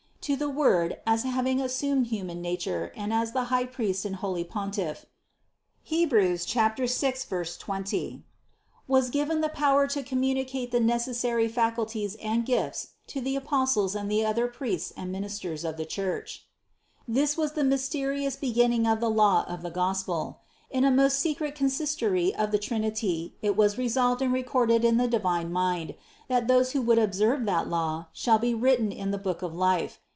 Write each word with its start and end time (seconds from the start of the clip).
To 0.25 0.35
the 0.35 0.49
Word 0.49 1.01
as 1.07 1.23
having 1.23 1.59
as 1.59 1.73
sumed 1.73 2.05
human 2.07 2.43
nature 2.43 2.93
and 2.95 3.11
as 3.11 3.31
the 3.31 3.45
High 3.45 3.65
Priest 3.65 4.05
and 4.05 4.17
holy 4.17 4.43
Pontiff 4.43 5.07
(Heb. 5.83 6.13
6, 6.39 7.57
20), 7.57 8.23
was 8.87 9.09
given 9.09 9.41
the 9.41 9.49
power 9.49 9.87
to 9.87 10.03
communi 10.03 10.45
cate 10.47 10.69
the 10.71 10.79
necessary 10.79 11.47
faculties 11.47 12.13
and 12.21 12.45
gifts 12.45 12.89
to 13.07 13.19
the 13.19 13.35
Apostles 13.35 13.95
and 13.95 14.11
the 14.11 14.23
other 14.23 14.45
priests 14.47 14.93
and 14.95 15.11
ministers 15.11 15.65
of 15.65 15.77
the 15.77 15.85
Church. 15.87 16.45
117. 17.07 17.13
This 17.19 17.35
was 17.35 17.53
the 17.53 17.63
mysterious 17.63 18.35
beginning 18.35 18.85
of 18.85 18.99
the 18.99 19.09
law 19.09 19.43
of 19.47 19.63
the 19.63 19.71
Gospel. 19.71 20.41
In 20.69 20.85
a 20.85 20.91
most 20.91 21.17
secret 21.19 21.55
consistory 21.55 22.33
of 22.35 22.51
the 22.51 22.59
Trin 22.59 22.83
ity 22.83 23.35
it 23.41 23.57
was 23.57 23.79
resolved 23.79 24.21
and 24.21 24.31
recorded 24.31 24.85
in 24.85 24.97
the 24.97 25.07
divine 25.07 25.51
mind, 25.51 25.95
that 26.27 26.47
those 26.47 26.73
who 26.73 26.81
would 26.83 26.99
observe 26.99 27.45
that 27.45 27.67
law, 27.67 28.05
shall 28.13 28.37
be 28.37 28.53
written 28.53 28.91
in 28.91 29.09
the 29.09 29.17
book 29.17 29.41
of 29.41 29.55
life. 29.55 29.99